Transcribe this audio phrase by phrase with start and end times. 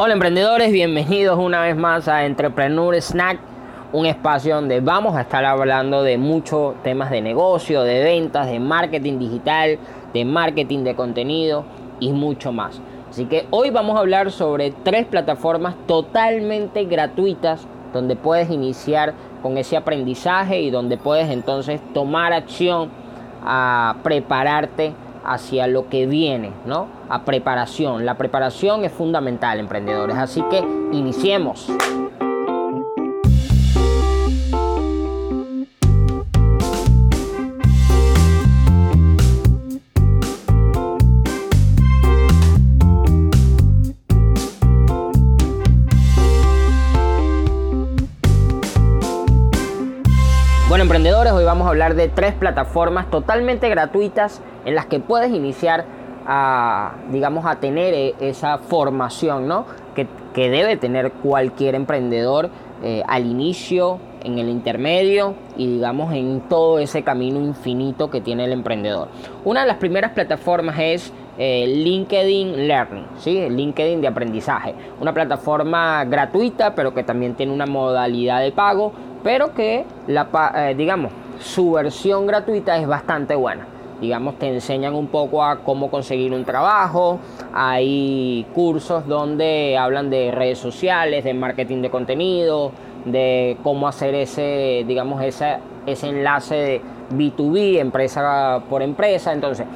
[0.00, 3.40] Hola emprendedores, bienvenidos una vez más a Entrepreneur Snack,
[3.92, 8.60] un espacio donde vamos a estar hablando de muchos temas de negocio, de ventas, de
[8.60, 9.76] marketing digital,
[10.14, 11.64] de marketing de contenido
[11.98, 12.80] y mucho más.
[13.10, 19.58] Así que hoy vamos a hablar sobre tres plataformas totalmente gratuitas donde puedes iniciar con
[19.58, 22.88] ese aprendizaje y donde puedes entonces tomar acción
[23.44, 24.92] a prepararte
[25.32, 26.88] hacia lo que viene, ¿no?
[27.08, 28.06] A preparación.
[28.06, 30.16] La preparación es fundamental, emprendedores.
[30.16, 30.58] Así que
[30.92, 31.68] iniciemos.
[50.78, 55.32] Bueno, emprendedores, hoy vamos a hablar de tres plataformas totalmente gratuitas en las que puedes
[55.32, 55.84] iniciar
[56.24, 59.66] a, digamos, a tener e, esa formación, ¿no?
[59.96, 60.06] Que,
[60.36, 62.50] debe tener cualquier emprendedor
[62.84, 68.44] eh, al inicio, en el intermedio y digamos en todo ese camino infinito que tiene
[68.44, 69.08] el emprendedor.
[69.44, 73.48] Una de las primeras plataformas es eh, LinkedIn Learning, ¿sí?
[73.48, 74.74] LinkedIn de aprendizaje.
[75.00, 78.92] Una plataforma gratuita, pero que también tiene una modalidad de pago,
[79.28, 80.26] pero que, la,
[80.56, 83.66] eh, digamos, su versión gratuita es bastante buena
[84.00, 87.18] digamos, te enseñan un poco a cómo conseguir un trabajo.
[87.52, 92.70] Hay cursos donde hablan de redes sociales, de marketing de contenido,
[93.04, 96.80] de cómo hacer ese, digamos, ese, ese enlace de
[97.12, 99.32] B2B, empresa por empresa.
[99.32, 99.66] Entonces,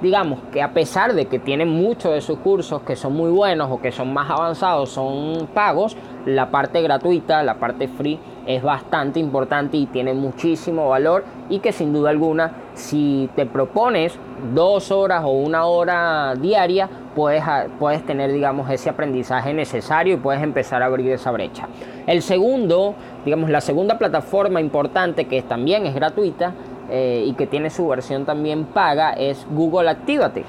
[0.00, 3.70] digamos que a pesar de que tienen muchos de sus cursos que son muy buenos
[3.70, 9.20] o que son más avanzados, son pagos, la parte gratuita, la parte free es bastante
[9.20, 14.18] importante y tiene muchísimo valor y que sin duda alguna si te propones
[14.54, 17.42] dos horas o una hora diaria puedes,
[17.78, 21.68] puedes tener digamos ese aprendizaje necesario y puedes empezar a abrir esa brecha.
[22.06, 26.52] El segundo, digamos la segunda plataforma importante que también es gratuita
[26.90, 30.44] eh, y que tiene su versión también paga es Google Activate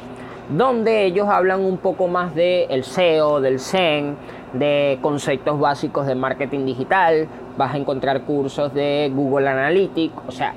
[0.50, 4.16] donde ellos hablan un poco más del el SEO, del SEN,
[4.54, 10.54] de conceptos básicos de marketing digital, vas a encontrar cursos de Google Analytics, o sea,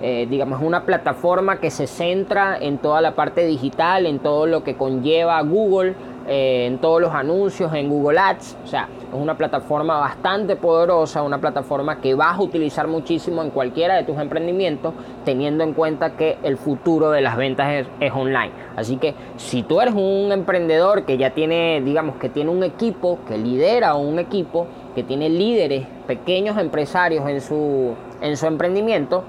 [0.00, 4.64] eh, digamos, una plataforma que se centra en toda la parte digital, en todo lo
[4.64, 5.94] que conlleva Google,
[6.26, 11.22] eh, en todos los anuncios, en Google Ads, o sea, es una plataforma bastante poderosa,
[11.22, 14.94] una plataforma que vas a utilizar muchísimo en cualquiera de tus emprendimientos,
[15.24, 18.52] teniendo en cuenta que el futuro de las ventas es, online.
[18.76, 23.18] Así que si tú eres un emprendedor que ya tiene, digamos, que tiene un equipo,
[23.26, 29.24] que lidera un equipo, que tiene líderes, pequeños empresarios en su, en su emprendimiento,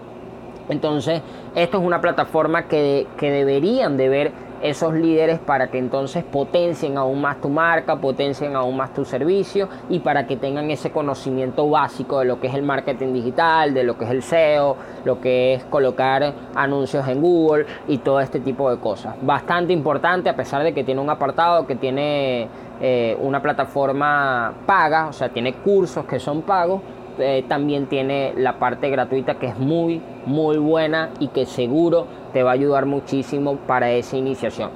[0.70, 1.22] entonces
[1.56, 4.32] esto es una plataforma que, que deberían de ver
[4.64, 9.68] esos líderes para que entonces potencien aún más tu marca, potencien aún más tu servicio
[9.90, 13.84] y para que tengan ese conocimiento básico de lo que es el marketing digital, de
[13.84, 18.40] lo que es el SEO, lo que es colocar anuncios en Google y todo este
[18.40, 19.16] tipo de cosas.
[19.22, 22.48] Bastante importante a pesar de que tiene un apartado que tiene
[22.82, 26.82] eh, una plataforma paga, o sea, tiene cursos que son pagos,
[27.20, 32.44] eh, también tiene la parte gratuita que es muy, muy buena y que seguro te
[32.44, 34.70] va a ayudar muchísimo para esa iniciación.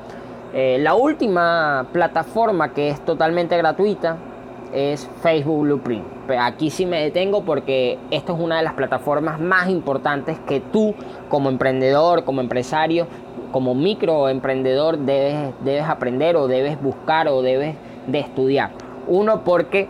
[0.54, 4.18] Eh, la última plataforma que es totalmente gratuita
[4.74, 6.06] es Facebook Blueprint.
[6.40, 10.94] Aquí sí me detengo porque esto es una de las plataformas más importantes que tú
[11.30, 13.08] como emprendedor, como empresario,
[13.52, 17.76] como microemprendedor debes, debes aprender o debes buscar o debes
[18.08, 18.72] de estudiar.
[19.08, 19.88] Uno porque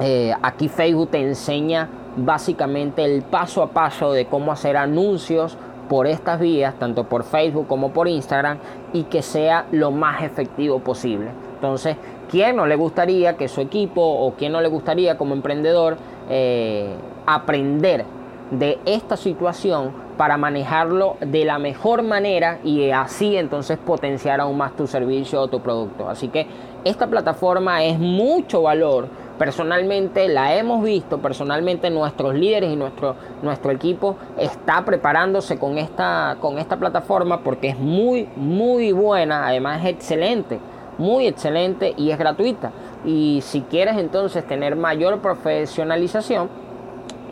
[0.00, 5.56] eh, aquí Facebook te enseña básicamente el paso a paso de cómo hacer anuncios
[5.90, 8.58] por estas vías, tanto por Facebook como por Instagram,
[8.92, 11.30] y que sea lo más efectivo posible.
[11.54, 11.96] Entonces,
[12.30, 15.96] ¿quién no le gustaría que su equipo o quién no le gustaría como emprendedor
[16.30, 16.94] eh,
[17.26, 18.04] aprender
[18.50, 24.76] de esta situación para manejarlo de la mejor manera y así entonces potenciar aún más
[24.76, 26.08] tu servicio o tu producto?
[26.08, 26.46] Así que
[26.84, 29.08] esta plataforma es mucho valor
[29.40, 36.36] Personalmente la hemos visto, personalmente nuestros líderes y nuestro, nuestro equipo está preparándose con esta,
[36.40, 40.58] con esta plataforma porque es muy, muy buena, además es excelente,
[40.98, 42.70] muy excelente y es gratuita.
[43.06, 46.50] Y si quieres entonces tener mayor profesionalización,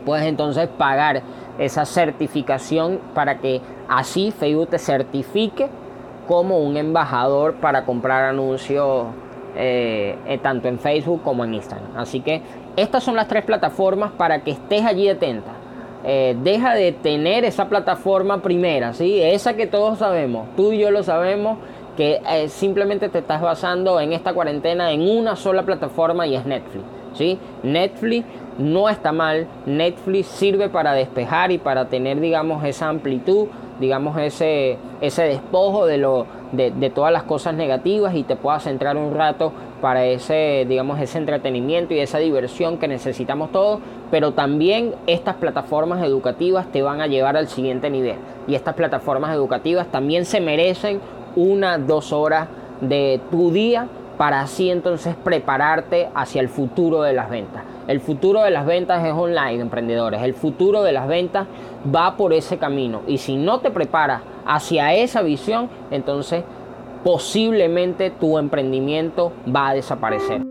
[0.03, 1.21] puedes entonces pagar
[1.59, 5.69] esa certificación para que así Facebook te certifique
[6.27, 9.09] como un embajador para comprar anuncios
[9.55, 11.97] eh, eh, tanto en Facebook como en Instagram.
[11.97, 12.41] Así que
[12.75, 15.51] estas son las tres plataformas para que estés allí atenta.
[16.03, 19.21] Eh, deja de tener esa plataforma primera, ¿sí?
[19.21, 21.57] esa que todos sabemos, tú y yo lo sabemos,
[21.97, 26.85] que simplemente te estás basando en esta cuarentena en una sola plataforma y es Netflix.
[27.13, 27.37] ¿sí?
[27.63, 28.25] Netflix
[28.57, 33.47] no está mal, Netflix sirve para despejar y para tener, digamos, esa amplitud,
[33.79, 38.97] digamos, ese, ese despojo de, lo, de, todas las cosas negativas y te puedas centrar
[38.97, 39.51] un rato
[39.81, 43.79] para ese, digamos, ese entretenimiento y esa diversión que necesitamos todos,
[44.11, 48.17] pero también estas plataformas educativas te van a llevar al siguiente nivel.
[48.47, 50.99] Y estas plataformas educativas también se merecen
[51.35, 52.47] una, dos horas
[52.81, 53.87] de tu día
[54.17, 57.63] para así entonces prepararte hacia el futuro de las ventas.
[57.87, 60.21] El futuro de las ventas es online, emprendedores.
[60.21, 61.47] El futuro de las ventas
[61.95, 63.01] va por ese camino.
[63.07, 66.43] Y si no te preparas hacia esa visión, entonces
[67.03, 70.41] posiblemente tu emprendimiento va a desaparecer.